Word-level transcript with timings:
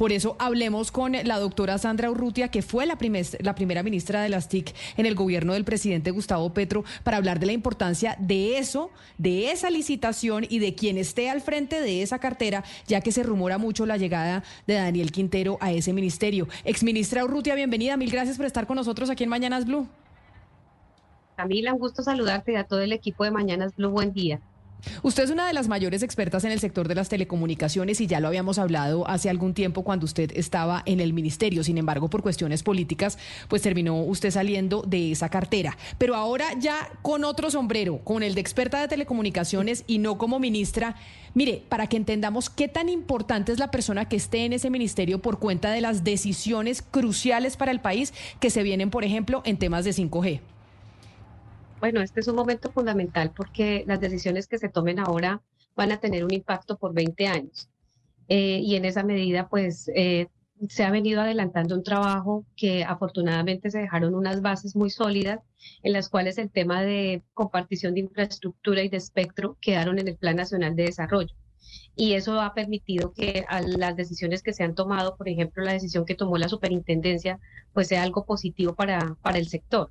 Por 0.00 0.12
eso 0.12 0.34
hablemos 0.38 0.92
con 0.92 1.12
la 1.12 1.38
doctora 1.38 1.76
Sandra 1.76 2.10
Urrutia, 2.10 2.48
que 2.48 2.62
fue 2.62 2.86
la, 2.86 2.96
primera 2.96 3.82
ministra 3.82 4.22
de 4.22 4.30
las 4.30 4.48
TIC 4.48 4.74
en 4.96 5.04
el 5.04 5.14
gobierno 5.14 5.52
del 5.52 5.66
presidente 5.66 6.10
Gustavo 6.10 6.54
Petro, 6.54 6.84
para 7.04 7.18
hablar 7.18 7.38
de 7.38 7.44
la 7.44 7.52
importancia 7.52 8.16
de 8.18 8.56
eso, 8.56 8.90
de 9.18 9.50
esa 9.50 9.68
licitación 9.68 10.46
y 10.48 10.58
de 10.58 10.74
quien 10.74 10.96
esté 10.96 11.28
al 11.28 11.42
frente 11.42 11.82
de 11.82 12.00
esa 12.00 12.18
cartera, 12.18 12.64
ya 12.86 13.02
que 13.02 13.12
se 13.12 13.22
rumora 13.22 13.58
mucho 13.58 13.84
la 13.84 13.98
llegada 13.98 14.42
de 14.66 14.72
Daniel 14.72 15.12
Quintero 15.12 15.58
a 15.60 15.70
ese 15.70 15.92
ministerio. 15.92 16.48
Exministra 16.64 17.22
Urrutia, 17.22 17.54
bienvenida. 17.54 17.98
Mil 17.98 18.10
gracias 18.10 18.38
por 18.38 18.46
estar 18.46 18.66
con 18.66 18.76
nosotros 18.76 19.10
aquí 19.10 19.24
en 19.24 19.28
Mañanas 19.28 19.66
Blue. 19.66 19.86
Camila, 21.36 21.74
un 21.74 21.78
gusto 21.78 22.02
saludarte 22.02 22.52
y 22.52 22.56
a 22.56 22.64
todo 22.64 22.80
el 22.80 22.94
equipo 22.94 23.24
de 23.24 23.32
Mañanas 23.32 23.76
Blue. 23.76 23.90
Buen 23.90 24.14
día. 24.14 24.40
Usted 25.02 25.24
es 25.24 25.30
una 25.30 25.46
de 25.46 25.52
las 25.52 25.68
mayores 25.68 26.02
expertas 26.02 26.44
en 26.44 26.52
el 26.52 26.60
sector 26.60 26.88
de 26.88 26.94
las 26.94 27.08
telecomunicaciones 27.08 28.00
y 28.00 28.06
ya 28.06 28.20
lo 28.20 28.28
habíamos 28.28 28.58
hablado 28.58 29.08
hace 29.08 29.30
algún 29.30 29.54
tiempo 29.54 29.82
cuando 29.82 30.04
usted 30.04 30.32
estaba 30.34 30.82
en 30.86 31.00
el 31.00 31.12
ministerio. 31.12 31.64
Sin 31.64 31.78
embargo, 31.78 32.08
por 32.08 32.22
cuestiones 32.22 32.62
políticas, 32.62 33.18
pues 33.48 33.62
terminó 33.62 34.02
usted 34.02 34.30
saliendo 34.30 34.82
de 34.82 35.12
esa 35.12 35.28
cartera. 35.28 35.76
Pero 35.98 36.14
ahora 36.14 36.46
ya 36.58 36.90
con 37.02 37.24
otro 37.24 37.50
sombrero, 37.50 37.98
con 38.04 38.22
el 38.22 38.34
de 38.34 38.40
experta 38.40 38.80
de 38.80 38.88
telecomunicaciones 38.88 39.84
y 39.86 39.98
no 39.98 40.18
como 40.18 40.38
ministra. 40.38 40.96
Mire, 41.34 41.62
para 41.68 41.86
que 41.86 41.96
entendamos 41.96 42.50
qué 42.50 42.68
tan 42.68 42.88
importante 42.88 43.52
es 43.52 43.58
la 43.58 43.70
persona 43.70 44.08
que 44.08 44.16
esté 44.16 44.44
en 44.44 44.52
ese 44.52 44.70
ministerio 44.70 45.20
por 45.20 45.38
cuenta 45.38 45.70
de 45.70 45.80
las 45.80 46.04
decisiones 46.04 46.82
cruciales 46.82 47.56
para 47.56 47.72
el 47.72 47.80
país 47.80 48.12
que 48.40 48.50
se 48.50 48.62
vienen, 48.62 48.90
por 48.90 49.04
ejemplo, 49.04 49.42
en 49.44 49.58
temas 49.58 49.84
de 49.84 49.92
5G. 49.92 50.40
Bueno, 51.80 52.02
este 52.02 52.20
es 52.20 52.28
un 52.28 52.36
momento 52.36 52.70
fundamental 52.70 53.32
porque 53.34 53.84
las 53.86 54.00
decisiones 54.00 54.46
que 54.46 54.58
se 54.58 54.68
tomen 54.68 54.98
ahora 54.98 55.40
van 55.74 55.92
a 55.92 55.98
tener 55.98 56.24
un 56.24 56.34
impacto 56.34 56.76
por 56.76 56.92
20 56.92 57.26
años. 57.26 57.70
Eh, 58.28 58.60
y 58.62 58.76
en 58.76 58.84
esa 58.84 59.02
medida, 59.02 59.48
pues, 59.48 59.90
eh, 59.94 60.28
se 60.68 60.84
ha 60.84 60.90
venido 60.90 61.22
adelantando 61.22 61.74
un 61.74 61.82
trabajo 61.82 62.44
que 62.54 62.84
afortunadamente 62.84 63.70
se 63.70 63.78
dejaron 63.78 64.14
unas 64.14 64.42
bases 64.42 64.76
muy 64.76 64.90
sólidas 64.90 65.40
en 65.82 65.94
las 65.94 66.10
cuales 66.10 66.36
el 66.36 66.50
tema 66.50 66.82
de 66.82 67.22
compartición 67.32 67.94
de 67.94 68.00
infraestructura 68.00 68.82
y 68.82 68.90
de 68.90 68.98
espectro 68.98 69.56
quedaron 69.62 69.98
en 69.98 70.08
el 70.08 70.16
Plan 70.16 70.36
Nacional 70.36 70.76
de 70.76 70.84
Desarrollo. 70.84 71.34
Y 71.96 72.12
eso 72.12 72.40
ha 72.42 72.52
permitido 72.52 73.12
que 73.14 73.46
las 73.78 73.96
decisiones 73.96 74.42
que 74.42 74.52
se 74.52 74.64
han 74.64 74.74
tomado, 74.74 75.16
por 75.16 75.28
ejemplo, 75.30 75.64
la 75.64 75.72
decisión 75.72 76.04
que 76.04 76.14
tomó 76.14 76.36
la 76.36 76.48
superintendencia, 76.50 77.38
pues 77.72 77.88
sea 77.88 78.02
algo 78.02 78.26
positivo 78.26 78.74
para, 78.74 79.16
para 79.22 79.38
el 79.38 79.48
sector. 79.48 79.90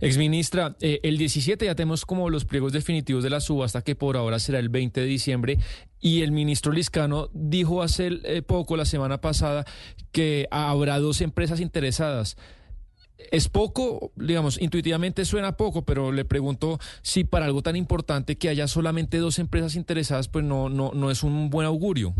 Exministra, 0.00 0.76
eh, 0.80 1.00
el 1.02 1.18
17 1.18 1.64
ya 1.64 1.74
tenemos 1.74 2.06
como 2.06 2.30
los 2.30 2.44
pliegos 2.44 2.72
definitivos 2.72 3.24
de 3.24 3.30
la 3.30 3.40
subasta 3.40 3.82
que 3.82 3.96
por 3.96 4.16
ahora 4.16 4.38
será 4.38 4.60
el 4.60 4.68
20 4.68 5.00
de 5.00 5.06
diciembre 5.06 5.58
y 6.00 6.22
el 6.22 6.30
ministro 6.30 6.70
Liscano 6.70 7.30
dijo 7.32 7.82
hace 7.82 8.20
eh, 8.22 8.42
poco, 8.42 8.76
la 8.76 8.84
semana 8.84 9.20
pasada, 9.20 9.64
que 10.12 10.46
habrá 10.52 11.00
dos 11.00 11.20
empresas 11.20 11.60
interesadas. 11.60 12.36
Es 13.32 13.48
poco, 13.48 14.12
digamos, 14.14 14.60
intuitivamente 14.62 15.24
suena 15.24 15.56
poco, 15.56 15.82
pero 15.82 16.12
le 16.12 16.24
pregunto 16.24 16.78
si 17.02 17.24
para 17.24 17.46
algo 17.46 17.62
tan 17.62 17.74
importante 17.74 18.38
que 18.38 18.48
haya 18.48 18.68
solamente 18.68 19.18
dos 19.18 19.40
empresas 19.40 19.74
interesadas, 19.74 20.28
pues 20.28 20.44
no, 20.44 20.68
no, 20.68 20.92
no 20.94 21.10
es 21.10 21.24
un 21.24 21.50
buen 21.50 21.66
augurio. 21.66 22.14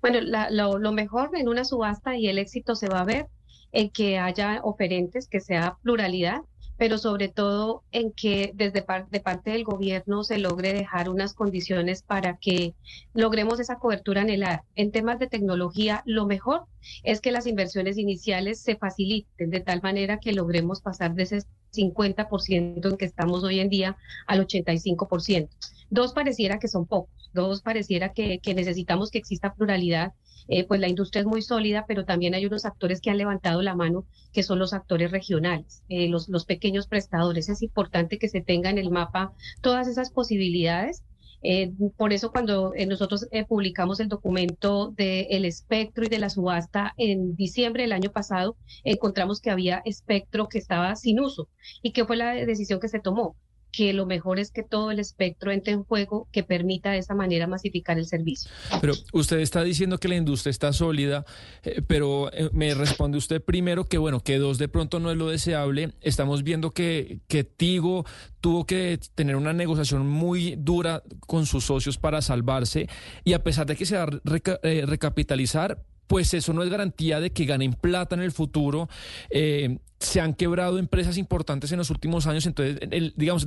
Bueno, 0.00 0.20
lo, 0.22 0.78
lo 0.78 0.92
mejor 0.92 1.30
en 1.34 1.48
una 1.48 1.66
subasta 1.66 2.16
y 2.16 2.28
el 2.28 2.38
éxito 2.38 2.74
se 2.74 2.88
va 2.88 3.00
a 3.00 3.04
ver 3.04 3.26
en 3.72 3.90
que 3.90 4.18
haya 4.18 4.60
oferentes, 4.62 5.28
que 5.28 5.40
sea 5.40 5.78
pluralidad, 5.82 6.42
pero 6.80 6.96
sobre 6.96 7.28
todo 7.28 7.84
en 7.92 8.10
que 8.10 8.52
desde 8.54 8.82
de 9.10 9.20
parte 9.20 9.50
del 9.50 9.64
gobierno 9.64 10.24
se 10.24 10.38
logre 10.38 10.72
dejar 10.72 11.10
unas 11.10 11.34
condiciones 11.34 12.02
para 12.02 12.38
que 12.38 12.74
logremos 13.12 13.60
esa 13.60 13.78
cobertura 13.78 14.22
anhelada. 14.22 14.64
En 14.76 14.90
temas 14.90 15.18
de 15.18 15.26
tecnología, 15.26 16.02
lo 16.06 16.24
mejor 16.24 16.64
es 17.02 17.20
que 17.20 17.32
las 17.32 17.46
inversiones 17.46 17.98
iniciales 17.98 18.62
se 18.62 18.76
faciliten 18.76 19.50
de 19.50 19.60
tal 19.60 19.82
manera 19.82 20.20
que 20.20 20.32
logremos 20.32 20.80
pasar 20.80 21.14
de 21.14 21.24
ese 21.24 21.42
50% 21.74 22.90
en 22.90 22.96
que 22.96 23.04
estamos 23.04 23.44
hoy 23.44 23.60
en 23.60 23.68
día 23.68 23.98
al 24.26 24.46
85%. 24.46 25.50
Dos 25.90 26.14
pareciera 26.14 26.58
que 26.58 26.68
son 26.68 26.86
pocos, 26.86 27.30
dos 27.34 27.60
pareciera 27.60 28.14
que, 28.14 28.38
que 28.38 28.54
necesitamos 28.54 29.10
que 29.10 29.18
exista 29.18 29.52
pluralidad 29.52 30.14
eh, 30.48 30.64
pues 30.66 30.80
la 30.80 30.88
industria 30.88 31.20
es 31.20 31.26
muy 31.26 31.42
sólida, 31.42 31.84
pero 31.86 32.04
también 32.04 32.34
hay 32.34 32.46
unos 32.46 32.64
actores 32.64 33.00
que 33.00 33.10
han 33.10 33.18
levantado 33.18 33.62
la 33.62 33.74
mano, 33.74 34.04
que 34.32 34.42
son 34.42 34.58
los 34.58 34.72
actores 34.72 35.10
regionales, 35.10 35.82
eh, 35.88 36.08
los, 36.08 36.28
los 36.28 36.44
pequeños 36.44 36.86
prestadores. 36.86 37.48
Es 37.48 37.62
importante 37.62 38.18
que 38.18 38.28
se 38.28 38.40
tenga 38.40 38.70
en 38.70 38.78
el 38.78 38.90
mapa 38.90 39.32
todas 39.60 39.88
esas 39.88 40.10
posibilidades. 40.10 41.02
Eh, 41.42 41.72
por 41.96 42.12
eso 42.12 42.32
cuando 42.32 42.74
nosotros 42.86 43.26
publicamos 43.48 43.98
el 44.00 44.08
documento 44.08 44.92
del 44.94 45.46
espectro 45.46 46.04
y 46.04 46.08
de 46.08 46.18
la 46.18 46.28
subasta 46.28 46.92
en 46.98 47.34
diciembre 47.34 47.84
del 47.84 47.92
año 47.92 48.10
pasado, 48.12 48.56
encontramos 48.84 49.40
que 49.40 49.50
había 49.50 49.80
espectro 49.86 50.48
que 50.48 50.58
estaba 50.58 50.94
sin 50.96 51.18
uso. 51.20 51.48
¿Y 51.82 51.92
qué 51.92 52.04
fue 52.04 52.16
la 52.16 52.34
decisión 52.34 52.78
que 52.78 52.88
se 52.88 53.00
tomó? 53.00 53.36
Que 53.72 53.92
lo 53.92 54.06
mejor 54.06 54.38
es 54.38 54.50
que 54.50 54.62
todo 54.62 54.90
el 54.90 54.98
espectro 54.98 55.50
entre 55.50 55.72
en 55.72 55.84
juego 55.84 56.28
que 56.32 56.42
permita 56.42 56.90
de 56.90 56.98
esa 56.98 57.14
manera 57.14 57.46
masificar 57.46 57.98
el 57.98 58.06
servicio. 58.06 58.50
Pero 58.80 58.94
usted 59.12 59.38
está 59.38 59.62
diciendo 59.62 59.98
que 59.98 60.08
la 60.08 60.16
industria 60.16 60.50
está 60.50 60.72
sólida, 60.72 61.24
eh, 61.62 61.82
pero 61.86 62.32
eh, 62.32 62.50
me 62.52 62.74
responde 62.74 63.18
usted 63.18 63.42
primero 63.42 63.84
que 63.84 63.98
bueno, 63.98 64.20
que 64.20 64.38
dos 64.38 64.58
de 64.58 64.68
pronto 64.68 65.00
no 65.00 65.10
es 65.10 65.16
lo 65.16 65.28
deseable. 65.28 65.92
Estamos 66.00 66.42
viendo 66.42 66.70
que, 66.70 67.20
que 67.28 67.44
Tigo 67.44 68.04
tuvo 68.40 68.64
que 68.64 68.98
tener 69.14 69.36
una 69.36 69.52
negociación 69.52 70.06
muy 70.06 70.56
dura 70.56 71.02
con 71.26 71.46
sus 71.46 71.64
socios 71.64 71.98
para 71.98 72.22
salvarse 72.22 72.88
y 73.24 73.34
a 73.34 73.42
pesar 73.42 73.66
de 73.66 73.76
que 73.76 73.86
se 73.86 73.96
va 73.96 74.04
a 74.04 74.58
eh, 74.62 74.84
recapitalizar, 74.86 75.82
pues 76.10 76.34
eso 76.34 76.52
no 76.52 76.64
es 76.64 76.70
garantía 76.70 77.20
de 77.20 77.30
que 77.30 77.44
ganen 77.44 77.72
plata 77.72 78.16
en 78.16 78.22
el 78.22 78.32
futuro. 78.32 78.88
Eh, 79.30 79.78
se 80.00 80.20
han 80.20 80.34
quebrado 80.34 80.78
empresas 80.78 81.16
importantes 81.16 81.70
en 81.70 81.78
los 81.78 81.88
últimos 81.88 82.26
años, 82.26 82.46
entonces, 82.46 82.80
el, 82.90 83.14
digamos, 83.16 83.46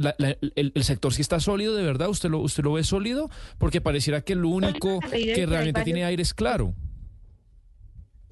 el, 0.55 0.83
sector 0.85 1.13
sí 1.13 1.21
está 1.21 1.41
sólido, 1.41 1.75
de 1.75 1.83
verdad, 1.83 2.07
¿usted 2.07 2.29
lo, 2.29 2.39
usted 2.39 2.63
lo 2.63 2.71
ve 2.71 2.85
sólido? 2.85 3.29
Porque 3.57 3.81
pareciera 3.81 4.21
que 4.21 4.35
lo 4.35 4.47
único 4.47 5.01
que 5.11 5.45
realmente 5.45 5.83
tiene 5.83 6.05
aire 6.05 6.23
es 6.23 6.33
claro. 6.33 6.73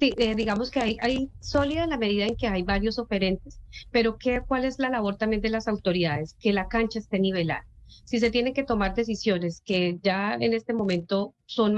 Sí, 0.00 0.14
eh, 0.16 0.34
digamos 0.34 0.70
que 0.70 0.80
hay, 0.80 0.96
hay 1.02 1.28
sólida 1.40 1.84
en 1.84 1.90
la 1.90 1.98
medida 1.98 2.24
en 2.24 2.34
que 2.34 2.48
hay 2.48 2.62
varios 2.62 2.98
operentes, 2.98 3.60
pero 3.90 4.16
¿qué, 4.16 4.40
¿cuál 4.40 4.64
es 4.64 4.78
la 4.78 4.88
labor 4.88 5.16
también 5.16 5.42
de 5.42 5.50
las 5.50 5.68
autoridades? 5.68 6.36
Que 6.40 6.54
la 6.54 6.68
cancha 6.68 7.00
esté 7.00 7.18
nivelada. 7.18 7.66
Si 8.06 8.18
se 8.18 8.30
tienen 8.30 8.54
que 8.54 8.64
tomar 8.64 8.94
decisiones 8.94 9.60
que 9.62 9.98
ya 10.02 10.38
en 10.40 10.54
este 10.54 10.72
momento 10.72 11.34
son 11.44 11.74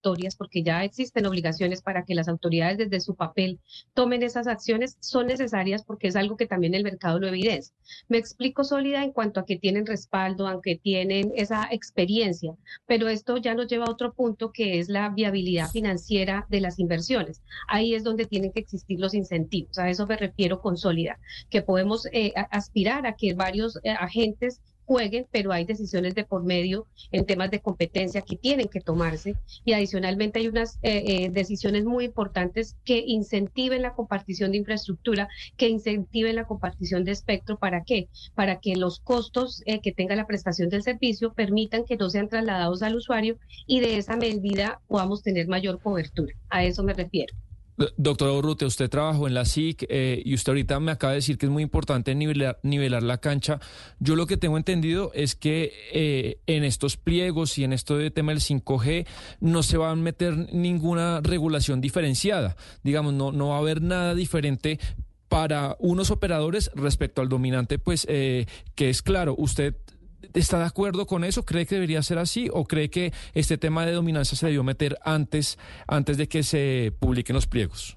mandatorias, 0.00 0.36
porque 0.36 0.62
ya 0.62 0.84
existen 0.84 1.26
obligaciones 1.26 1.82
para 1.82 2.04
que 2.04 2.14
las 2.14 2.28
autoridades 2.28 2.78
desde 2.78 3.00
su 3.00 3.14
papel 3.14 3.60
tomen 3.94 4.22
esas 4.22 4.46
acciones, 4.46 4.96
son 5.00 5.26
necesarias 5.26 5.84
porque 5.84 6.08
es 6.08 6.16
algo 6.16 6.36
que 6.36 6.46
también 6.46 6.74
el 6.74 6.84
mercado 6.84 7.18
lo 7.18 7.28
evidencia. 7.28 7.74
Me 8.08 8.18
explico 8.18 8.64
sólida 8.64 9.02
en 9.02 9.12
cuanto 9.12 9.40
a 9.40 9.46
que 9.46 9.58
tienen 9.58 9.86
respaldo, 9.86 10.46
aunque 10.46 10.76
tienen 10.76 11.32
esa 11.36 11.68
experiencia, 11.70 12.54
pero 12.86 13.08
esto 13.08 13.36
ya 13.36 13.54
nos 13.54 13.66
lleva 13.66 13.86
a 13.86 13.90
otro 13.90 14.12
punto 14.12 14.52
que 14.52 14.78
es 14.78 14.88
la 14.88 15.10
viabilidad 15.10 15.70
financiera 15.70 16.46
de 16.48 16.60
las 16.60 16.78
inversiones. 16.78 17.42
Ahí 17.68 17.94
es 17.94 18.04
donde 18.04 18.26
tienen 18.26 18.52
que 18.52 18.60
existir 18.60 18.98
los 19.00 19.14
incentivos. 19.14 19.78
A 19.78 19.88
eso 19.90 20.06
me 20.06 20.16
refiero 20.16 20.60
con 20.60 20.76
sólida, 20.76 21.18
que 21.50 21.62
podemos 21.62 22.06
eh, 22.12 22.32
aspirar 22.50 23.06
a 23.06 23.14
que 23.14 23.34
varios 23.34 23.78
eh, 23.82 23.90
agentes 23.90 24.60
jueguen, 24.90 25.28
pero 25.30 25.52
hay 25.52 25.64
decisiones 25.64 26.16
de 26.16 26.24
por 26.24 26.42
medio 26.42 26.88
en 27.12 27.24
temas 27.24 27.48
de 27.52 27.60
competencia 27.60 28.22
que 28.22 28.34
tienen 28.34 28.66
que 28.66 28.80
tomarse 28.80 29.36
y 29.64 29.72
adicionalmente 29.72 30.40
hay 30.40 30.48
unas 30.48 30.80
eh, 30.82 31.04
eh, 31.06 31.30
decisiones 31.30 31.84
muy 31.84 32.06
importantes 32.06 32.74
que 32.84 33.04
incentiven 33.06 33.82
la 33.82 33.94
compartición 33.94 34.50
de 34.50 34.56
infraestructura, 34.56 35.28
que 35.56 35.68
incentiven 35.68 36.34
la 36.34 36.44
compartición 36.44 37.04
de 37.04 37.12
espectro. 37.12 37.56
¿Para 37.56 37.84
qué? 37.84 38.08
Para 38.34 38.58
que 38.58 38.74
los 38.74 38.98
costos 38.98 39.62
eh, 39.64 39.80
que 39.80 39.92
tenga 39.92 40.16
la 40.16 40.26
prestación 40.26 40.70
del 40.70 40.82
servicio 40.82 41.34
permitan 41.34 41.84
que 41.84 41.96
no 41.96 42.10
sean 42.10 42.28
trasladados 42.28 42.82
al 42.82 42.96
usuario 42.96 43.38
y 43.68 43.78
de 43.78 43.96
esa 43.96 44.16
medida 44.16 44.80
podamos 44.88 45.22
tener 45.22 45.46
mayor 45.46 45.80
cobertura. 45.80 46.34
A 46.48 46.64
eso 46.64 46.82
me 46.82 46.94
refiero. 46.94 47.32
Doctora 47.96 48.32
Urrutia, 48.32 48.66
usted 48.66 48.90
trabajó 48.90 49.26
en 49.26 49.34
la 49.34 49.44
SIC 49.44 49.86
eh, 49.88 50.22
y 50.24 50.34
usted 50.34 50.50
ahorita 50.50 50.78
me 50.80 50.92
acaba 50.92 51.12
de 51.12 51.18
decir 51.18 51.38
que 51.38 51.46
es 51.46 51.52
muy 51.52 51.62
importante 51.62 52.14
nivelar, 52.14 52.58
nivelar 52.62 53.02
la 53.02 53.18
cancha. 53.18 53.58
Yo 53.98 54.16
lo 54.16 54.26
que 54.26 54.36
tengo 54.36 54.58
entendido 54.58 55.12
es 55.14 55.34
que 55.34 55.72
eh, 55.92 56.40
en 56.46 56.64
estos 56.64 56.98
pliegos 56.98 57.56
y 57.56 57.64
en 57.64 57.72
esto 57.72 57.96
de 57.96 58.10
tema 58.10 58.32
del 58.32 58.40
5G 58.40 59.06
no 59.40 59.62
se 59.62 59.78
va 59.78 59.90
a 59.90 59.96
meter 59.96 60.52
ninguna 60.52 61.20
regulación 61.22 61.80
diferenciada. 61.80 62.56
Digamos, 62.82 63.14
no, 63.14 63.32
no 63.32 63.48
va 63.48 63.56
a 63.56 63.60
haber 63.60 63.80
nada 63.80 64.14
diferente 64.14 64.78
para 65.28 65.76
unos 65.78 66.10
operadores 66.10 66.70
respecto 66.74 67.22
al 67.22 67.28
dominante, 67.28 67.78
pues 67.78 68.04
eh, 68.10 68.46
que 68.74 68.90
es 68.90 69.00
claro, 69.00 69.34
usted 69.38 69.76
¿Está 70.34 70.58
de 70.58 70.64
acuerdo 70.64 71.06
con 71.06 71.24
eso? 71.24 71.44
¿Cree 71.44 71.66
que 71.66 71.76
debería 71.76 72.02
ser 72.02 72.18
así? 72.18 72.48
¿O 72.52 72.64
cree 72.64 72.90
que 72.90 73.12
este 73.34 73.58
tema 73.58 73.86
de 73.86 73.92
dominancia 73.92 74.36
se 74.36 74.46
debió 74.46 74.62
meter 74.62 74.98
antes, 75.04 75.58
antes 75.86 76.16
de 76.16 76.28
que 76.28 76.42
se 76.42 76.92
publiquen 76.98 77.34
los 77.34 77.46
pliegos? 77.46 77.96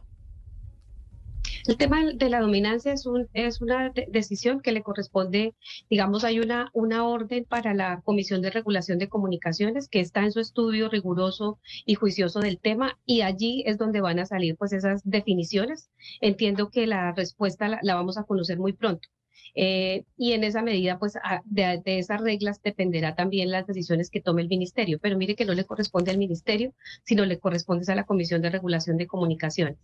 El 1.65 1.77
tema 1.77 2.03
de 2.13 2.29
la 2.29 2.41
dominancia 2.41 2.91
es, 2.91 3.05
un, 3.05 3.29
es 3.33 3.61
una 3.61 3.93
decisión 4.09 4.59
que 4.59 4.73
le 4.73 4.83
corresponde, 4.83 5.55
digamos, 5.89 6.25
hay 6.25 6.39
una, 6.39 6.69
una 6.73 7.05
orden 7.07 7.45
para 7.45 7.73
la 7.73 8.01
Comisión 8.01 8.41
de 8.41 8.49
Regulación 8.49 8.97
de 8.97 9.07
Comunicaciones 9.07 9.87
que 9.87 10.01
está 10.01 10.21
en 10.23 10.33
su 10.33 10.41
estudio 10.41 10.89
riguroso 10.89 11.59
y 11.85 11.95
juicioso 11.95 12.41
del 12.41 12.59
tema 12.59 12.99
y 13.05 13.21
allí 13.21 13.63
es 13.65 13.77
donde 13.77 14.01
van 14.01 14.19
a 14.19 14.25
salir 14.25 14.57
pues 14.57 14.73
esas 14.73 15.01
definiciones. 15.05 15.89
Entiendo 16.19 16.69
que 16.69 16.85
la 16.85 17.13
respuesta 17.13 17.79
la, 17.81 17.95
vamos 17.95 18.17
a 18.17 18.23
conocer 18.23 18.57
muy 18.57 18.73
pronto. 18.73 19.07
Eh, 19.55 20.03
y 20.17 20.33
en 20.33 20.43
esa 20.43 20.61
medida, 20.61 20.99
pues 20.99 21.13
de, 21.45 21.81
de, 21.83 21.99
esas 21.99 22.21
reglas 22.21 22.61
dependerá 22.61 23.15
también 23.15 23.51
las 23.51 23.67
decisiones 23.67 24.09
que 24.09 24.21
tome 24.21 24.41
el 24.41 24.47
ministerio. 24.47 24.99
Pero 24.99 25.17
mire 25.17 25.35
que 25.35 25.45
no 25.45 25.53
le 25.53 25.65
corresponde 25.65 26.11
al 26.11 26.17
ministerio, 26.17 26.73
sino 27.03 27.25
le 27.25 27.39
corresponde 27.39 27.91
a 27.91 27.95
la 27.95 28.05
Comisión 28.05 28.41
de 28.41 28.49
Regulación 28.49 28.97
de 28.97 29.07
Comunicaciones. 29.07 29.77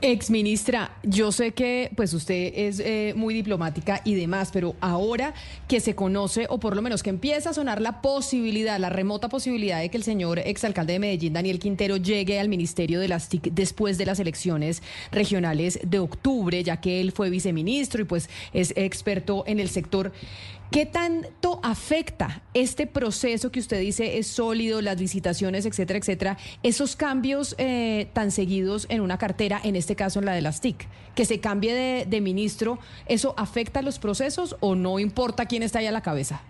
Ex 0.00 0.30
ministra, 0.30 0.96
yo 1.02 1.32
sé 1.32 1.52
que 1.52 1.90
pues 1.96 2.12
usted 2.12 2.52
es 2.54 2.80
eh, 2.80 3.14
muy 3.16 3.32
diplomática 3.32 4.00
y 4.04 4.14
demás, 4.14 4.50
pero 4.52 4.74
ahora 4.80 5.34
que 5.68 5.80
se 5.80 5.94
conoce 5.94 6.46
o 6.50 6.58
por 6.58 6.76
lo 6.76 6.82
menos 6.82 7.02
que 7.02 7.10
empieza 7.10 7.50
a 7.50 7.54
sonar 7.54 7.80
la 7.80 8.02
posibilidad, 8.02 8.78
la 8.78 8.90
remota 8.90 9.28
posibilidad 9.28 9.80
de 9.80 9.88
que 9.88 9.96
el 9.96 10.02
señor 10.02 10.38
exalcalde 10.38 10.94
de 10.94 10.98
Medellín, 10.98 11.32
Daniel 11.32 11.58
Quintero, 11.58 11.96
llegue 11.96 12.40
al 12.40 12.48
Ministerio 12.48 13.00
de 13.00 13.08
las 13.08 13.28
TIC 13.28 13.52
después 13.52 13.96
de 13.96 14.06
las 14.06 14.20
elecciones 14.20 14.82
regionales 15.12 15.78
de 15.82 15.98
octubre, 15.98 16.62
ya 16.62 16.80
que 16.80 17.00
él 17.00 17.12
fue 17.12 17.30
viceministro 17.30 18.02
y 18.02 18.04
pues 18.04 18.28
es 18.52 18.72
experto 18.76 19.44
en 19.46 19.60
el 19.60 19.68
sector. 19.70 20.12
¿Qué 20.74 20.86
tanto 20.86 21.60
afecta 21.62 22.42
este 22.52 22.88
proceso 22.88 23.52
que 23.52 23.60
usted 23.60 23.78
dice 23.78 24.18
es 24.18 24.26
sólido, 24.26 24.82
las 24.82 24.98
licitaciones, 24.98 25.66
etcétera, 25.66 26.00
etcétera, 26.00 26.36
esos 26.64 26.96
cambios 26.96 27.54
eh, 27.58 28.08
tan 28.12 28.32
seguidos 28.32 28.86
en 28.88 29.00
una 29.00 29.16
cartera, 29.16 29.60
en 29.62 29.76
este 29.76 29.94
caso 29.94 30.18
en 30.18 30.24
la 30.24 30.32
de 30.32 30.42
las 30.42 30.60
TIC? 30.60 30.88
Que 31.14 31.26
se 31.26 31.38
cambie 31.38 32.04
de, 32.06 32.20
ministro, 32.20 32.80
¿eso 33.06 33.34
afecta 33.36 33.82
los 33.82 34.00
procesos 34.00 34.56
o 34.58 34.74
no 34.74 34.98
importa 34.98 35.46
quién 35.46 35.62
está 35.62 35.78
ahí 35.78 35.86
a 35.86 35.92
la 35.92 36.02
cabeza? 36.02 36.42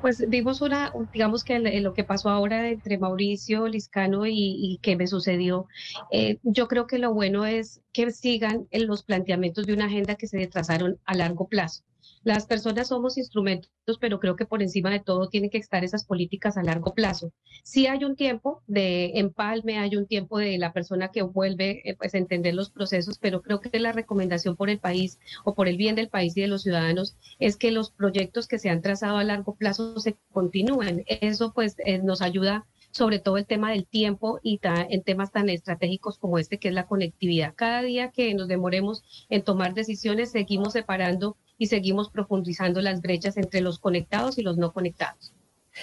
Pues 0.00 0.24
vimos 0.28 0.60
una, 0.60 0.92
digamos 1.12 1.42
que 1.42 1.58
lo 1.58 1.92
que 1.92 2.04
pasó 2.04 2.28
ahora 2.28 2.68
entre 2.68 2.98
Mauricio 2.98 3.66
Liscano 3.66 4.26
y, 4.26 4.78
y 4.80 4.96
me 4.96 5.08
sucedió, 5.08 5.66
eh, 6.12 6.38
yo 6.44 6.68
creo 6.68 6.86
que 6.86 6.98
lo 6.98 7.12
bueno 7.12 7.46
es 7.46 7.80
que 7.92 8.12
sigan 8.12 8.68
en 8.70 8.86
los 8.86 9.02
planteamientos 9.02 9.66
de 9.66 9.72
una 9.72 9.86
agenda 9.86 10.14
que 10.14 10.28
se 10.28 10.46
trazaron 10.46 11.00
a 11.04 11.16
largo 11.16 11.48
plazo. 11.48 11.82
Las 12.22 12.46
personas 12.46 12.88
somos 12.88 13.16
instrumentos, 13.16 13.70
pero 13.98 14.20
creo 14.20 14.36
que 14.36 14.44
por 14.44 14.62
encima 14.62 14.90
de 14.90 15.00
todo 15.00 15.28
tienen 15.28 15.48
que 15.48 15.56
estar 15.56 15.84
esas 15.84 16.04
políticas 16.04 16.58
a 16.58 16.62
largo 16.62 16.92
plazo. 16.92 17.32
Sí 17.62 17.86
hay 17.86 18.04
un 18.04 18.14
tiempo 18.14 18.62
de 18.66 19.12
empalme, 19.18 19.78
hay 19.78 19.96
un 19.96 20.06
tiempo 20.06 20.38
de 20.38 20.58
la 20.58 20.74
persona 20.74 21.08
que 21.08 21.22
vuelve 21.22 21.80
eh, 21.88 21.96
pues, 21.96 22.14
a 22.14 22.18
entender 22.18 22.54
los 22.54 22.70
procesos, 22.70 23.18
pero 23.18 23.40
creo 23.40 23.60
que 23.60 23.78
la 23.78 23.92
recomendación 23.92 24.54
por 24.54 24.68
el 24.68 24.78
país 24.78 25.18
o 25.44 25.54
por 25.54 25.66
el 25.66 25.78
bien 25.78 25.94
del 25.94 26.10
país 26.10 26.36
y 26.36 26.42
de 26.42 26.48
los 26.48 26.62
ciudadanos 26.62 27.16
es 27.38 27.56
que 27.56 27.70
los 27.70 27.90
proyectos 27.90 28.46
que 28.46 28.58
se 28.58 28.68
han 28.68 28.82
trazado 28.82 29.16
a 29.16 29.24
largo 29.24 29.54
plazo 29.54 29.98
se 29.98 30.18
continúen. 30.30 31.04
Eso 31.06 31.52
pues 31.54 31.76
eh, 31.86 32.02
nos 32.02 32.20
ayuda 32.20 32.66
sobre 32.90 33.18
todo 33.18 33.36
el 33.38 33.46
tema 33.46 33.70
del 33.70 33.86
tiempo 33.86 34.40
y 34.42 34.60
en 34.62 35.02
temas 35.02 35.30
tan 35.30 35.48
estratégicos 35.48 36.18
como 36.18 36.38
este, 36.38 36.58
que 36.58 36.68
es 36.68 36.74
la 36.74 36.86
conectividad. 36.86 37.54
Cada 37.54 37.82
día 37.82 38.10
que 38.10 38.34
nos 38.34 38.48
demoremos 38.48 39.02
en 39.28 39.42
tomar 39.42 39.74
decisiones, 39.74 40.32
seguimos 40.32 40.72
separando 40.72 41.36
y 41.60 41.66
seguimos 41.66 42.08
profundizando 42.08 42.80
las 42.80 43.02
brechas 43.02 43.36
entre 43.36 43.60
los 43.60 43.78
conectados 43.78 44.38
y 44.38 44.42
los 44.42 44.56
no 44.56 44.72
conectados. 44.72 45.34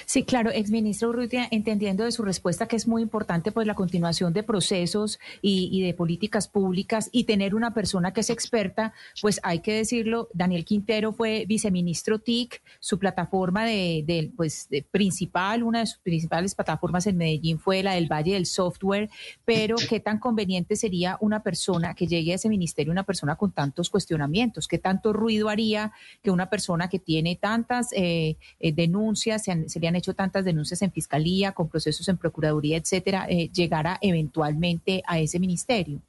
Sí, 0.05 0.23
claro, 0.23 0.51
exministro 0.51 1.09
Urrutia, 1.09 1.47
entendiendo 1.49 2.03
de 2.03 2.11
su 2.11 2.21
respuesta 2.23 2.67
que 2.67 2.75
es 2.75 2.87
muy 2.87 3.01
importante 3.01 3.51
pues 3.51 3.65
la 3.65 3.73
continuación 3.73 4.33
de 4.33 4.43
procesos 4.43 5.17
y, 5.41 5.81
de 5.81 5.93
políticas 5.93 6.47
públicas 6.47 7.09
y 7.11 7.23
tener 7.23 7.55
una 7.55 7.73
persona 7.73 8.11
que 8.11 8.21
es 8.21 8.29
experta, 8.29 8.93
pues 9.21 9.39
hay 9.43 9.59
que 9.59 9.73
decirlo, 9.73 10.27
Daniel 10.33 10.65
Quintero 10.65 11.13
fue 11.13 11.45
viceministro 11.47 12.19
TIC, 12.19 12.61
su 12.79 12.99
plataforma 12.99 13.65
de, 13.65 14.31
pues 14.35 14.67
principal, 14.91 15.63
una 15.63 15.79
de 15.79 15.87
sus 15.87 15.99
principales 15.99 16.53
plataformas 16.53 17.07
en 17.07 17.17
Medellín 17.17 17.57
fue 17.57 17.81
la 17.81 17.93
del 17.93 18.11
Valle 18.11 18.33
del 18.33 18.45
Software, 18.45 19.09
pero 19.45 19.77
qué 19.89 19.99
tan 19.99 20.19
conveniente 20.19 20.75
sería 20.75 21.17
una 21.21 21.43
persona 21.43 21.93
que 21.93 22.07
llegue 22.07 22.33
a 22.33 22.35
ese 22.35 22.49
ministerio, 22.49 22.91
una 22.91 23.03
persona 23.03 23.35
con 23.35 23.51
tantos 23.51 23.89
cuestionamientos, 23.89 24.67
qué 24.67 24.79
tanto 24.79 25.13
ruido 25.13 25.47
haría 25.47 25.93
que 26.21 26.31
una 26.31 26.49
persona 26.49 26.89
que 26.89 26.99
tiene 26.99 27.37
tantas 27.37 27.93
eh, 27.93 28.37
eh, 28.59 28.71
denuncias, 28.73 29.43
se, 29.43 29.69
se 29.69 29.76
han 29.85 29.95
hecho 29.95 30.13
tantas 30.13 30.45
denuncias 30.45 30.81
en 30.81 30.91
fiscalía, 30.91 31.51
con 31.51 31.67
procesos 31.69 32.07
en 32.07 32.17
procuraduría, 32.17 32.77
etcétera, 32.77 33.27
eh, 33.29 33.49
llegara 33.53 33.99
eventualmente 34.01 35.03
a 35.05 35.19
ese 35.19 35.39
ministerio? 35.39 36.01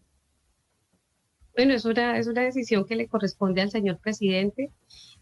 Bueno, 1.54 1.74
es 1.74 1.84
una, 1.84 2.16
es 2.16 2.28
una 2.28 2.42
decisión 2.42 2.86
que 2.86 2.94
le 2.94 3.08
corresponde 3.08 3.60
al 3.60 3.70
señor 3.70 3.98
presidente. 3.98 4.70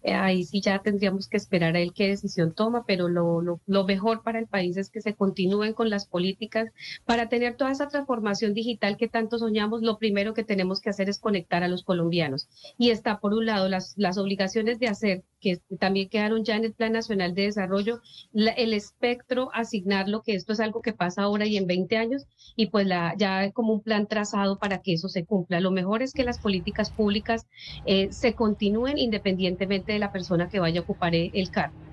Eh, 0.06 0.14
ahí 0.14 0.44
sí 0.44 0.60
ya 0.60 0.78
tendríamos 0.78 1.26
que 1.26 1.36
esperar 1.36 1.74
a 1.74 1.80
él 1.80 1.92
qué 1.92 2.06
decisión 2.06 2.54
toma, 2.54 2.84
pero 2.86 3.08
lo, 3.08 3.42
lo, 3.66 3.84
mejor 3.84 4.22
para 4.22 4.38
el 4.38 4.46
país 4.46 4.76
es 4.76 4.88
que 4.88 5.00
se 5.00 5.14
continúen 5.14 5.72
con 5.72 5.90
las 5.90 6.06
políticas 6.06 6.70
para 7.04 7.28
tener 7.28 7.56
toda 7.56 7.72
esa 7.72 7.88
transformación 7.88 8.54
digital 8.54 8.96
que 8.96 9.08
tanto 9.08 9.36
soñamos. 9.36 9.82
Lo 9.82 9.98
primero 9.98 10.32
que 10.32 10.44
tenemos 10.44 10.80
que 10.80 10.90
hacer 10.90 11.08
es 11.08 11.18
conectar 11.18 11.64
a 11.64 11.68
los 11.68 11.82
colombianos. 11.82 12.48
Y 12.78 12.90
está, 12.90 13.18
por 13.18 13.34
un 13.34 13.46
lado, 13.46 13.68
las, 13.68 13.94
las 13.96 14.16
obligaciones 14.16 14.78
de 14.78 14.86
hacer 14.86 15.24
que 15.40 15.60
también 15.78 16.08
quedaron 16.08 16.44
ya 16.44 16.56
en 16.56 16.64
el 16.64 16.72
Plan 16.72 16.92
Nacional 16.92 17.34
de 17.34 17.42
Desarrollo, 17.42 18.00
el 18.32 18.72
espectro, 18.72 19.50
asignarlo, 19.52 20.22
que 20.22 20.34
esto 20.34 20.52
es 20.52 20.60
algo 20.60 20.82
que 20.82 20.92
pasa 20.92 21.22
ahora 21.22 21.46
y 21.46 21.56
en 21.56 21.66
20 21.66 21.96
años, 21.96 22.26
y 22.56 22.66
pues 22.66 22.86
la, 22.86 23.14
ya 23.18 23.50
como 23.52 23.74
un 23.74 23.82
plan 23.82 24.06
trazado 24.06 24.58
para 24.58 24.78
que 24.78 24.94
eso 24.94 25.08
se 25.08 25.24
cumpla. 25.24 25.60
Lo 25.60 25.70
mejor 25.70 26.02
es 26.02 26.12
que 26.12 26.24
las 26.24 26.38
políticas 26.38 26.90
públicas 26.90 27.46
eh, 27.84 28.08
se 28.12 28.34
continúen 28.34 28.98
independientemente 28.98 29.92
de 29.92 29.95
la 29.98 30.12
persona 30.12 30.48
que 30.48 30.60
vaya 30.60 30.81
a 30.81 30.82
ocupar 30.84 31.14
el 31.14 31.50
cargo. 31.50 31.85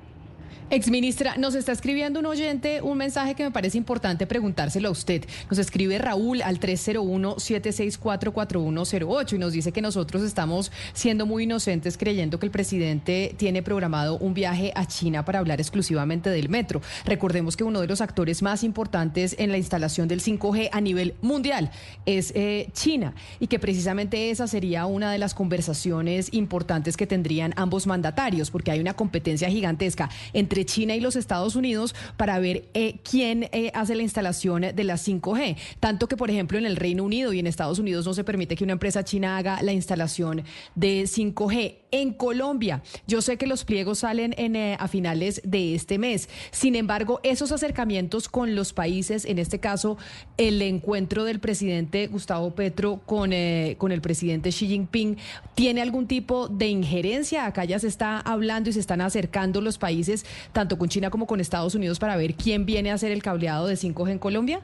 Exministra, 0.69 1.35
nos 1.37 1.53
está 1.53 1.71
escribiendo 1.71 2.19
un 2.19 2.25
oyente 2.25 2.81
un 2.81 2.97
mensaje 2.97 3.35
que 3.35 3.43
me 3.43 3.51
parece 3.51 3.77
importante 3.77 4.25
preguntárselo 4.25 4.87
a 4.87 4.91
usted. 4.91 5.23
Nos 5.49 5.59
escribe 5.59 5.99
Raúl 5.99 6.41
al 6.41 6.59
301-764-4108 6.59 9.33
y 9.33 9.37
nos 9.37 9.53
dice 9.53 9.71
que 9.71 9.83
nosotros 9.83 10.23
estamos 10.23 10.71
siendo 10.93 11.27
muy 11.27 11.43
inocentes 11.43 11.95
creyendo 11.95 12.39
que 12.39 12.47
el 12.47 12.51
presidente 12.51 13.35
tiene 13.37 13.61
programado 13.61 14.17
un 14.17 14.33
viaje 14.33 14.71
a 14.73 14.87
China 14.87 15.23
para 15.25 15.37
hablar 15.37 15.61
exclusivamente 15.61 16.31
del 16.31 16.49
metro. 16.49 16.81
Recordemos 17.05 17.55
que 17.55 17.63
uno 17.63 17.79
de 17.79 17.85
los 17.85 18.01
actores 18.01 18.41
más 18.41 18.63
importantes 18.63 19.35
en 19.37 19.51
la 19.51 19.59
instalación 19.59 20.07
del 20.07 20.21
5G 20.21 20.69
a 20.71 20.81
nivel 20.81 21.13
mundial 21.21 21.69
es 22.07 22.31
eh, 22.35 22.69
China 22.73 23.13
y 23.39 23.45
que 23.45 23.59
precisamente 23.59 24.31
esa 24.31 24.47
sería 24.47 24.87
una 24.87 25.11
de 25.11 25.19
las 25.19 25.35
conversaciones 25.35 26.33
importantes 26.33 26.97
que 26.97 27.05
tendrían 27.05 27.53
ambos 27.57 27.85
mandatarios 27.85 28.49
porque 28.49 28.71
hay 28.71 28.79
una 28.79 28.95
competencia 28.95 29.49
gigantesca 29.49 30.09
entre 30.43 30.65
China 30.65 30.93
y 30.93 30.99
los 30.99 31.15
Estados 31.15 31.55
Unidos 31.55 31.95
para 32.17 32.37
ver 32.37 32.67
eh, 32.73 32.99
quién 33.09 33.49
eh, 33.53 33.71
hace 33.73 33.95
la 33.95 34.03
instalación 34.03 34.61
de 34.75 34.83
la 34.83 34.95
5G. 34.95 35.55
Tanto 35.79 36.07
que, 36.09 36.17
por 36.17 36.29
ejemplo, 36.29 36.57
en 36.57 36.65
el 36.65 36.75
Reino 36.75 37.03
Unido 37.03 37.31
y 37.31 37.39
en 37.39 37.47
Estados 37.47 37.79
Unidos 37.79 38.05
no 38.05 38.13
se 38.13 38.25
permite 38.25 38.57
que 38.57 38.65
una 38.65 38.73
empresa 38.73 39.05
china 39.05 39.37
haga 39.37 39.61
la 39.61 39.71
instalación 39.71 40.43
de 40.75 41.03
5G. 41.03 41.77
En 41.91 42.11
Colombia, 42.11 42.81
yo 43.07 43.21
sé 43.21 43.37
que 43.37 43.47
los 43.47 43.63
pliegos 43.63 43.99
salen 43.99 44.33
en, 44.37 44.55
eh, 44.55 44.75
a 44.79 44.87
finales 44.87 45.41
de 45.45 45.75
este 45.75 45.97
mes. 45.97 46.27
Sin 46.51 46.75
embargo, 46.75 47.19
esos 47.23 47.51
acercamientos 47.51 48.27
con 48.27 48.55
los 48.55 48.73
países, 48.73 49.25
en 49.25 49.39
este 49.39 49.59
caso, 49.59 49.97
el 50.37 50.61
encuentro 50.61 51.23
del 51.23 51.39
presidente 51.39 52.07
Gustavo 52.07 52.55
Petro 52.55 52.99
con, 53.05 53.31
con 53.77 53.91
el 53.91 54.01
presidente 54.01 54.49
Xi 54.49 54.67
Jinping, 54.67 55.17
¿tiene 55.55 55.81
algún 55.81 56.07
tipo 56.07 56.49
de 56.49 56.67
injerencia? 56.67 57.45
Acá 57.45 57.63
ya 57.63 57.79
se 57.79 57.87
está 57.87 58.19
hablando 58.19 58.69
y 58.69 58.73
se 58.73 58.79
están 58.79 58.99
acercando 59.01 59.61
los 59.61 59.77
países 59.77 60.25
tanto 60.51 60.77
con 60.77 60.89
China 60.89 61.09
como 61.09 61.27
con 61.27 61.39
Estados 61.39 61.75
Unidos 61.75 61.99
para 61.99 62.15
ver 62.15 62.35
quién 62.35 62.65
viene 62.65 62.91
a 62.91 62.95
hacer 62.95 63.11
el 63.11 63.23
cableado 63.23 63.67
de 63.67 63.75
5G 63.75 64.11
en 64.11 64.19
Colombia? 64.19 64.61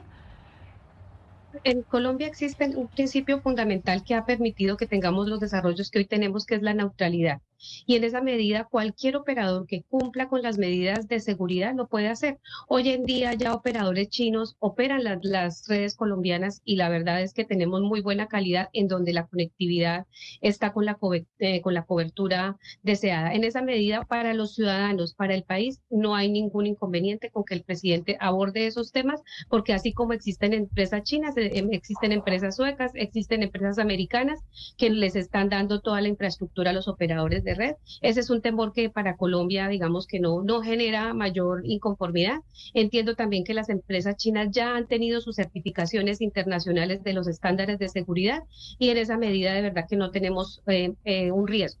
En 1.64 1.82
Colombia 1.82 2.26
existe 2.26 2.64
un 2.76 2.88
principio 2.88 3.40
fundamental 3.40 4.04
que 4.04 4.14
ha 4.14 4.24
permitido 4.24 4.76
que 4.76 4.86
tengamos 4.86 5.28
los 5.28 5.40
desarrollos 5.40 5.90
que 5.90 5.98
hoy 5.98 6.06
tenemos, 6.06 6.46
que 6.46 6.54
es 6.54 6.62
la 6.62 6.74
neutralidad 6.74 7.40
y 7.86 7.96
en 7.96 8.04
esa 8.04 8.20
medida 8.20 8.64
cualquier 8.64 9.16
operador 9.16 9.66
que 9.66 9.82
cumpla 9.82 10.28
con 10.28 10.42
las 10.42 10.58
medidas 10.58 11.08
de 11.08 11.20
seguridad 11.20 11.74
lo 11.74 11.88
puede 11.88 12.08
hacer. 12.08 12.38
Hoy 12.68 12.88
en 12.90 13.04
día 13.04 13.34
ya 13.34 13.54
operadores 13.54 14.08
chinos 14.08 14.56
operan 14.58 15.04
las, 15.04 15.66
redes 15.68 15.94
colombianas 15.94 16.62
y 16.64 16.76
la 16.76 16.88
verdad 16.88 17.22
es 17.22 17.34
que 17.34 17.44
tenemos 17.44 17.82
muy 17.82 18.00
buena 18.00 18.26
calidad 18.26 18.68
en 18.72 18.88
donde 18.88 19.12
la 19.12 19.26
conectividad 19.26 20.06
está 20.40 20.72
con 20.72 20.84
la, 20.84 20.98
eh, 21.38 21.60
con 21.60 21.74
la 21.74 21.84
cobertura 21.84 22.56
deseada. 22.82 23.34
En 23.34 23.44
esa 23.44 23.62
medida, 23.62 24.04
para 24.04 24.34
los 24.34 24.54
ciudadanos, 24.54 25.14
para 25.14 25.34
el 25.34 25.44
país, 25.44 25.80
no 25.90 26.14
hay 26.14 26.30
ningún 26.30 26.66
inconveniente 26.66 27.30
con 27.30 27.44
que 27.44 27.54
el 27.54 27.62
presidente 27.62 28.16
aborde 28.20 28.66
esos 28.66 28.92
temas, 28.92 29.22
porque 29.48 29.72
así 29.72 29.92
como 29.92 30.12
existen 30.12 30.52
empresas 30.54 31.02
chinas, 31.02 31.36
eh, 31.36 31.50
em, 31.54 31.72
existen 31.72 32.12
empresas 32.12 32.56
suecas, 32.56 32.92
existen 32.94 33.42
empresas 33.42 33.78
americanas 33.78 34.40
que 34.76 34.90
les 34.90 35.16
están 35.16 35.48
dando 35.48 35.80
toda 35.80 36.00
la 36.00 36.08
infraestructura 36.08 36.70
a 36.70 36.74
los 36.74 36.88
operadores 36.88 37.44
de 37.44 37.49
red. 37.54 37.74
Ese 38.00 38.20
es 38.20 38.30
un 38.30 38.40
temor 38.40 38.72
que 38.72 38.90
para 38.90 39.16
Colombia, 39.16 39.68
digamos 39.68 40.06
que 40.06 40.20
no, 40.20 40.42
no 40.42 40.62
genera 40.62 41.14
mayor 41.14 41.62
inconformidad. 41.64 42.40
Entiendo 42.74 43.14
también 43.14 43.44
que 43.44 43.54
las 43.54 43.68
empresas 43.68 44.16
chinas 44.16 44.48
ya 44.50 44.76
han 44.76 44.86
tenido 44.86 45.20
sus 45.20 45.36
certificaciones 45.36 46.20
internacionales 46.20 47.02
de 47.02 47.12
los 47.12 47.28
estándares 47.28 47.78
de 47.78 47.88
seguridad 47.88 48.42
y 48.78 48.90
en 48.90 48.96
esa 48.96 49.16
medida 49.16 49.52
de 49.52 49.62
verdad 49.62 49.86
que 49.88 49.96
no 49.96 50.10
tenemos 50.10 50.62
eh, 50.66 50.94
eh, 51.04 51.30
un 51.30 51.46
riesgo. 51.46 51.80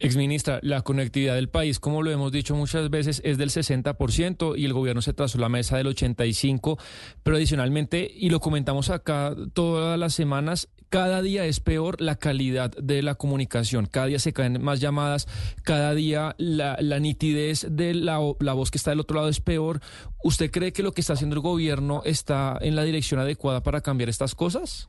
Exministra, 0.00 0.60
la 0.62 0.82
conectividad 0.82 1.34
del 1.34 1.48
país, 1.48 1.80
como 1.80 2.02
lo 2.02 2.12
hemos 2.12 2.30
dicho 2.30 2.54
muchas 2.54 2.88
veces, 2.88 3.20
es 3.24 3.36
del 3.36 3.50
60% 3.50 4.56
y 4.56 4.64
el 4.64 4.72
gobierno 4.72 5.02
se 5.02 5.12
trazó 5.12 5.38
la 5.38 5.48
mesa 5.48 5.76
del 5.76 5.88
85%, 5.88 6.78
pero 7.24 7.36
adicionalmente, 7.36 8.08
y 8.14 8.30
lo 8.30 8.38
comentamos 8.38 8.90
acá 8.90 9.34
todas 9.54 9.98
las 9.98 10.14
semanas, 10.14 10.68
cada 10.88 11.22
día 11.22 11.44
es 11.44 11.60
peor 11.60 12.00
la 12.00 12.16
calidad 12.16 12.70
de 12.70 13.02
la 13.02 13.14
comunicación, 13.14 13.86
cada 13.86 14.06
día 14.06 14.18
se 14.18 14.32
caen 14.32 14.62
más 14.62 14.80
llamadas, 14.80 15.26
cada 15.62 15.94
día 15.94 16.34
la, 16.38 16.76
nitidez 17.00 17.66
de 17.70 17.94
la, 17.94 18.18
la 18.40 18.52
voz 18.54 18.70
que 18.70 18.78
está 18.78 18.90
del 18.90 19.00
otro 19.00 19.16
lado 19.16 19.28
es 19.28 19.40
peor. 19.40 19.80
¿Usted 20.22 20.50
cree 20.50 20.72
que 20.72 20.82
lo 20.82 20.92
que 20.92 21.00
está 21.00 21.12
haciendo 21.12 21.34
el 21.34 21.42
gobierno 21.42 22.02
está 22.04 22.58
en 22.60 22.76
la 22.76 22.84
dirección 22.84 23.20
adecuada 23.20 23.62
para 23.62 23.80
cambiar 23.80 24.08
estas 24.08 24.34
cosas? 24.34 24.88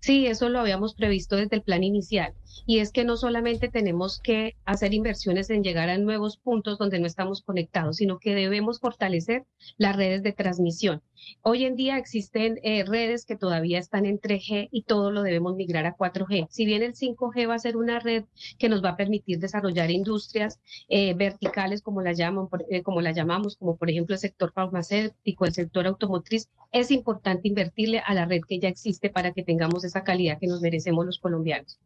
Sí, 0.00 0.26
eso 0.26 0.48
lo 0.48 0.60
habíamos 0.60 0.94
previsto 0.94 1.36
desde 1.36 1.56
el 1.56 1.62
plan 1.62 1.82
inicial. 1.82 2.32
Y 2.64 2.78
es 2.78 2.92
que 2.92 3.04
no 3.04 3.16
solamente 3.16 3.68
tenemos 3.68 4.20
que 4.20 4.56
hacer 4.64 4.94
inversiones 4.94 5.50
en 5.50 5.62
llegar 5.62 5.88
a 5.88 5.98
nuevos 5.98 6.38
puntos 6.38 6.78
donde 6.78 6.98
no 6.98 7.06
estamos 7.06 7.42
conectados, 7.42 7.96
sino 7.96 8.18
que 8.18 8.34
debemos 8.34 8.80
fortalecer 8.80 9.44
las 9.76 9.96
redes 9.96 10.22
de 10.22 10.32
transmisión. 10.32 11.02
Hoy 11.42 11.64
en 11.64 11.76
día 11.76 11.96
existen 11.96 12.58
eh, 12.62 12.84
redes 12.84 13.24
que 13.24 13.36
todavía 13.36 13.78
están 13.78 14.06
en 14.06 14.20
3G 14.20 14.68
y 14.70 14.82
todo 14.82 15.10
lo 15.10 15.22
debemos 15.22 15.56
migrar 15.56 15.86
a 15.86 15.96
4G. 15.96 16.46
Si 16.50 16.66
bien 16.66 16.82
el 16.82 16.94
5G 16.94 17.48
va 17.48 17.54
a 17.54 17.58
ser 17.58 17.76
una 17.76 18.00
red 18.00 18.24
que 18.58 18.68
nos 18.68 18.84
va 18.84 18.90
a 18.90 18.96
permitir 18.96 19.38
desarrollar 19.38 19.90
industrias 19.90 20.60
eh, 20.88 21.14
verticales 21.14 21.82
como 21.82 22.02
la, 22.02 22.12
llaman, 22.12 22.48
eh, 22.70 22.82
como 22.82 23.00
la 23.00 23.12
llamamos, 23.12 23.56
como 23.56 23.76
por 23.76 23.90
ejemplo 23.90 24.14
el 24.14 24.20
sector 24.20 24.52
farmacéutico, 24.52 25.44
el 25.44 25.54
sector 25.54 25.86
automotriz, 25.86 26.48
es 26.72 26.90
importante 26.90 27.48
invertirle 27.48 28.00
a 28.00 28.14
la 28.14 28.26
red 28.26 28.42
que 28.46 28.58
ya 28.58 28.68
existe 28.68 29.10
para 29.10 29.32
que 29.32 29.42
tengamos 29.42 29.84
esa 29.84 30.04
calidad 30.04 30.38
que 30.38 30.46
nos 30.46 30.60
merecemos 30.60 31.06
los 31.06 31.18
colombianos. 31.18 31.78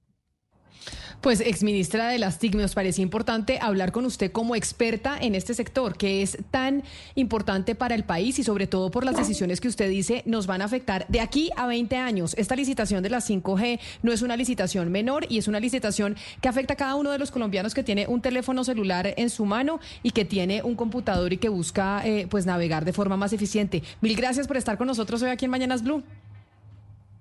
Pues, 1.21 1.41
exministra 1.41 2.09
de 2.09 2.19
las 2.19 2.39
TIC, 2.39 2.55
nos 2.55 2.75
parece 2.75 3.03
importante 3.03 3.59
hablar 3.61 3.93
con 3.93 4.07
usted 4.07 4.33
como 4.33 4.57
experta 4.57 5.19
en 5.21 5.35
este 5.35 5.53
sector, 5.53 5.97
que 5.97 6.23
es 6.23 6.39
tan 6.51 6.83
importante 7.15 7.75
para 7.75 7.95
el 7.95 8.05
país 8.05 8.39
y 8.39 8.45
sobre 8.45 8.67
todo 8.67 8.91
por 8.91 9.05
las 9.05 9.17
decisiones 9.17 9.61
que 9.61 9.69
usted 9.69 9.91
dice 9.91 10.23
nos 10.25 10.47
van 10.47 10.63
a 10.63 10.65
afectar 10.65 11.07
de 11.09 11.21
aquí 11.21 11.51
a 11.57 11.67
20 11.67 11.97
años. 11.97 12.35
Esta 12.39 12.57
licitación 12.57 13.03
de 13.03 13.11
las 13.11 13.29
5G 13.29 13.81
no 14.03 14.13
es 14.13 14.23
una 14.23 14.37
licitación 14.37 14.91
menor 14.91 15.27
y 15.29 15.39
es 15.39 15.49
una 15.49 15.61
licitación 15.61 16.17
que 16.41 16.49
afecta 16.49 16.75
a 16.75 16.77
cada 16.77 16.95
uno 16.95 17.11
de 17.11 17.19
los 17.19 17.31
colombianos 17.31 17.75
que 17.75 17.83
tiene 17.83 18.07
un 18.07 18.23
teléfono 18.23 18.65
celular 18.65 19.13
en 19.17 19.31
su 19.31 19.45
mano 19.45 19.81
y 20.03 20.13
que 20.13 20.25
tiene 20.25 20.63
un 20.63 20.75
computador 20.75 21.33
y 21.33 21.37
que 21.37 21.49
busca 21.49 22.03
eh, 22.07 22.27
pues 22.31 22.47
navegar 22.47 22.85
de 22.85 22.93
forma 22.93 23.17
más 23.17 23.33
eficiente. 23.33 23.83
Mil 24.01 24.17
gracias 24.17 24.47
por 24.47 24.57
estar 24.57 24.79
con 24.79 24.87
nosotros 24.87 25.23
hoy 25.23 25.31
aquí 25.31 25.45
en 25.45 25.51
Mañanas 25.51 25.83
Blue. 25.83 26.03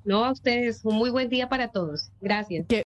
No, 0.05 0.25
a 0.25 0.31
ustedes, 0.31 0.81
un 0.83 0.95
muy 0.95 1.09
buen 1.09 1.29
día 1.29 1.49
para 1.49 1.67
todos. 1.67 2.09
Gracias. 2.21 2.65